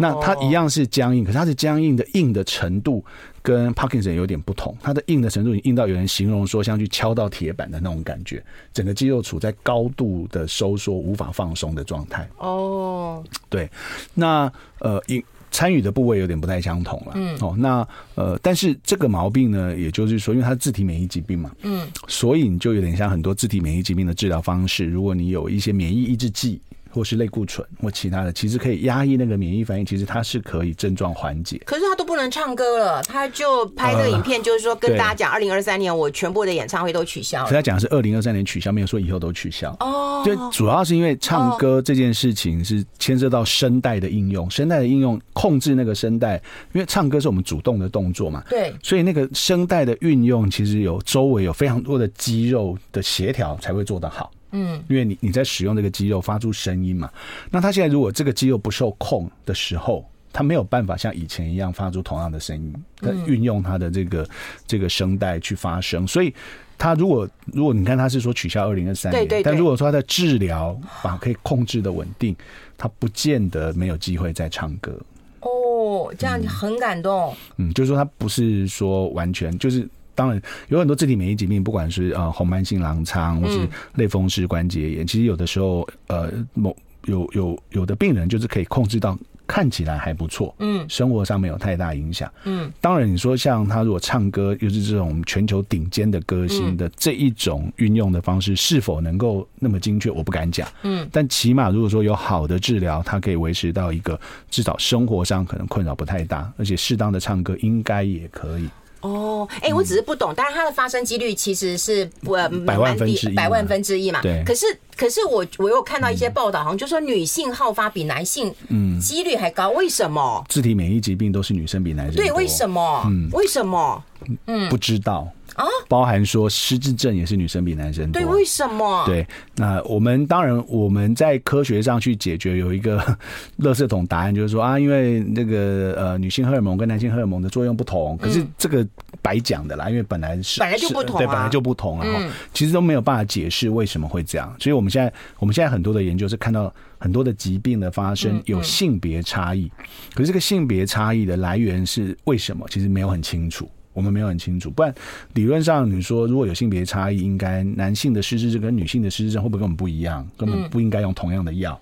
[0.00, 3.04] 那它一样是僵硬，可是它的僵硬的硬的程度
[3.42, 4.72] 跟 Parkinson 有点不同。
[4.80, 8.40] 它的硬的程度，硬到有人形容说像去敲到铁板的那种感觉，
[8.72, 12.28] 整个肌肉处在高度的收缩、无法放松的状态。
[12.36, 13.68] 哦，对，
[14.14, 15.02] 那呃，
[15.50, 17.14] 参与的部位有点不太相同了。
[17.16, 26.60] 嗯，哦，那呃，但是这个毛病呢，也就是说，因为它是自体免疫疾病嘛，嗯，所以你就有点像很多自体免疫疾病的治疗方式，如果你有一些免疫抑制剂。
[26.98, 31.62] 或是类固醇或其他的，其实可以压抑那个免疫反应，其实它是可以症状缓解。
[31.64, 37.50] 可是他都不能唱歌了，他就拍这个影片，就是说跟大家讲，二零二三年我全部的演唱会都取消了。
[37.50, 39.70] 他讲的是二零二三年取消，没有说以后都取消。
[39.78, 46.34] 哦，就主要是因为唱歌这件事情是牵涉到声带的应用，声带的应用控制那个声带，
[46.72, 48.42] 因为唱歌是我们主动的动作嘛。
[48.50, 54.32] 对，所以那个声带的运用，其实有周围有非常多的肌肉的协调才会做得好。
[54.52, 57.10] 嗯，因为你你在使用这个肌肉发出声音嘛，
[57.50, 64.28] 那他现在如果这个肌肉不受控的时候，他没有办法像以前一样发出同样的声音，他运用他的这个
[64.66, 66.06] 这个声带去发声。
[66.06, 66.32] 所以
[66.78, 72.34] 他如果如果你看他是说取消二零二三年，对对对，但如果说他在治疗把可以控制的稳定，
[72.76, 74.98] 他不见得没有机会再唱歌。
[75.40, 77.34] 哦，这样很感动。
[77.56, 79.88] 嗯，就是说他不是说完全就是。
[80.18, 89.16] 当然，有很多自体免疫疾病，不管是呃红斑性狼疮，或是类风湿关节炎，其实有的时候呃某有有有的病人就是可以控制到
[89.46, 92.70] 看起来还不错，嗯，生活上没有太大影响，嗯。
[92.80, 101.08] 当然，你说像他如果唱歌又是这种全球顶尖的歌星的这一种运用的方式，是否能够那么精确，我不敢讲，嗯。
[101.12, 108.68] 但起码如果说有好的治疗，它可以维持到一个至少生活上可能困扰不太大，而且适当的唱歌应该也可以。
[109.00, 112.32] 哦，哎、欸，我只是不懂，当然它的发生几率其实是不
[112.66, 114.20] 百万分之一，百万分之一嘛。
[114.22, 114.42] 对。
[114.44, 120.44] 可是，可是我我有看到一些报道，好像就说女性好发比男性嗯几率还高，为什么？
[120.48, 122.24] 自体免疫疾病都是女生比男生多。
[122.24, 123.02] 对，为什么？
[123.06, 124.02] 嗯，为什么？
[124.46, 125.28] 嗯，不知道。
[125.58, 128.22] 啊，包含说失智症也是女生比男生多。
[128.22, 129.04] 对，为什么？
[129.06, 132.98] 对，那我们当然我们在科学上去解决有一个
[133.58, 138.16] 垃圾桶答案，就是说啊，因为那个呃女性荷尔蒙跟男性荷尔蒙的作用不同。
[138.18, 138.86] 可是这个
[139.20, 142.20] 白讲的啦，因为本来是本来就不同，对，本来就不同，然后
[142.54, 144.54] 其实都没有办法解释为什么会这样。
[144.60, 149.68] 所以我们现在我们现在很多的研究是看到很多的疾病的发生有性别差异，
[150.14, 152.64] 可是这个性别差异的来源是为什么？
[152.70, 153.68] 其实没有很清楚。
[153.98, 154.94] 我们没有很清楚，不然
[155.34, 160.24] 理论上你说如果有性别差异，应该男性的失智症跟女性的失智症会不会跟我们不一样？
[160.36, 161.78] 根本不应该用同样的药。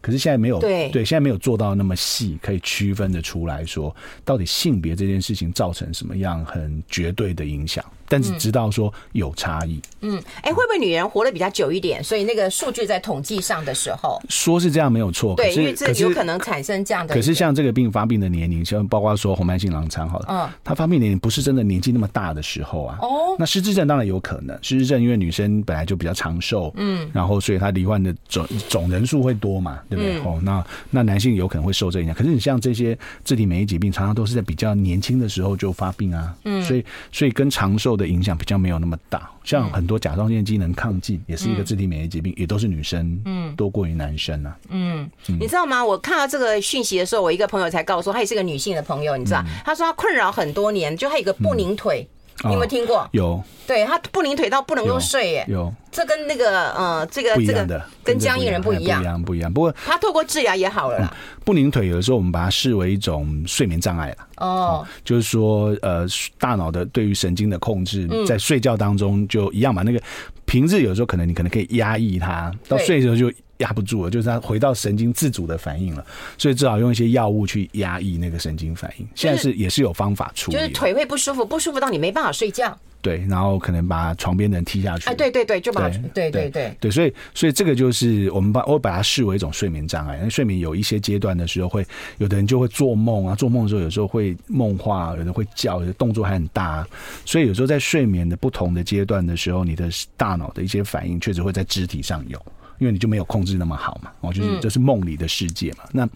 [0.00, 3.94] 可是现在没有对对，现在没有做到那么细，可以区分的出来说，
[4.24, 7.84] 到底性别这件事情造成什么样很绝对的影响。
[8.12, 12.04] 但是知道说有差异，嗯，哎、欸，会不会女人活得比较久一点？
[12.04, 17.14] 所以那个数据在统计上的时候，说是这样没有错，对，因为这有可能产生这样的。
[17.14, 22.98] 可是像这个病发病的年龄，像包括说红斑性狼疮，好了，嗯，它发病年龄不是真的年纪那么大的时候啊。
[23.00, 30.18] 哦，那失智症当然有可能，失智症因为女生本来就比较长寿，嗯，然后所以她罹患的总总人数会多嘛，对不对？
[30.18, 32.14] 哦、嗯，那那男性有可能会受这影响。
[32.14, 38.01] 可是你像这些自体免疫疾病，常常都是在比较年轻的时候就发病啊，嗯，所以所以跟长寿的。
[38.02, 43.54] 的影响比较没有那么大，像很多甲状腺机能亢进也是一个自体免疫疾病，也都是女生嗯。
[43.56, 44.56] 多过于男生啊。
[44.68, 45.84] 嗯，你知道吗？
[45.84, 52.06] 我看到这个讯息的时候，我一个朋友才告诉我，她也是个女性的朋友，你知道，她说她困扰很多年，就她有个不宁腿。
[52.44, 53.08] 你有没有听过？
[53.12, 55.44] 有，对他不宁腿到不能够睡耶。
[55.48, 59.52] 有，这跟那个呃，这个这个跟僵硬人不一样，不一样，不一样。
[59.52, 61.16] 不过他透过治疗也好了啦。
[61.44, 64.16] 不宁腿有的时候我们把它视为一种睡眠障碍了。
[64.38, 66.06] 哦，就是说呃，
[66.38, 69.82] 大脑的对于神经的控制，在睡觉当中就一样嘛。
[69.82, 70.00] 那个
[70.44, 73.32] 平日有时候可能你可能可以压抑它，到睡的时候就。
[73.62, 76.04] 压不住了，就是他回到神经自主的反应了，
[76.36, 79.08] 所以只好用一些药物去压抑那个神经反应。
[79.14, 82.76] 现在是也是有方法处理，就是腿会不舒服，不舒服到你没办法睡觉。
[83.00, 85.10] 对，然后可能把床边的人踢下去。
[85.10, 90.16] 哎，对对对，就把对对对对，所以所以这个就是我们把我把它视为一种睡眠障碍。
[90.18, 91.84] 因为睡眠有一些阶段的时候，会
[92.18, 96.86] 有的人就会做梦啊，做梦的时候有时候会梦话，有的会叫，有的动作还很大。
[97.24, 102.40] 所以有时候在睡眠的不同的阶段的时候，你的大脑的一些反应确实会在肢体上有。
[102.82, 105.84] 因为你就没有控制那么好嘛，哦，就是这是梦里的世界嘛。
[105.92, 106.08] 那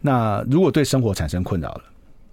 [0.00, 1.82] 那如果对生活产生困扰了，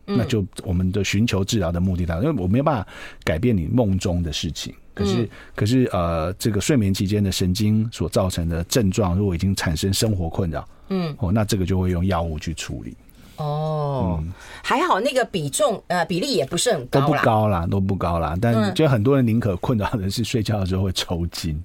[0.06, 2.88] 那就我们的寻求治疗的目的，因为我没有办法
[3.26, 4.74] 改变你梦中的事情。
[4.94, 12.96] 可是可是呃，这个睡眠期间的神经所造成的症状，如果已经产生生活困扰，嗯，哦，那这个就会用药物去处理。
[13.36, 14.32] 哦，嗯、
[14.64, 18.38] 还好那个比重呃比例也不是很高，都不高啦，都不高啦。
[18.40, 21.62] 但就很多人宁可困扰的是睡觉的时候会抽筋。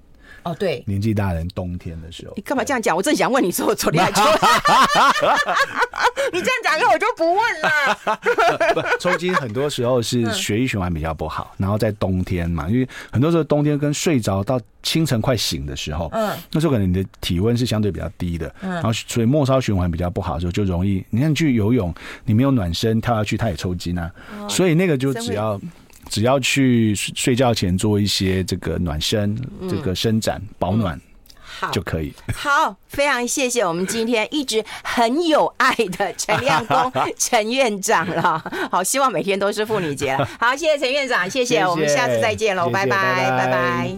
[0.49, 2.97] 哦，对，年纪大人冬天的时候，你干嘛这样讲？
[2.97, 4.23] 我正想问你说，我昨天还 抽，
[6.33, 8.89] 你这样讲，那我就不问了。
[8.99, 21.93] 抽筋很多时候是血液循环比较不好，然后在冬天嘛，因为很多时候冬天跟睡着到清晨快醒的时候，嗯，那时候可能你的体温是相对比较低的，嗯，然后所以末梢循环比较不好的时候，就容易，你看你去游泳，
[22.25, 24.11] 你没有暖身跳下去，它也抽筋啊，
[24.49, 25.61] 所以那个就只要。
[26.09, 29.37] 只要去睡觉前做一些这个暖身、
[29.69, 31.01] 这个伸展、保暖，
[31.45, 32.13] 好就可以。
[32.35, 38.43] 好，非常谢谢我们今天一直很有爱的陈亮公 陈院长了。
[38.71, 40.29] 好，希望每天都是妇女节了。
[40.39, 43.97] 好，谢谢陈院长，谢谢，谢谢我们下次再见喽，拜拜，拜拜。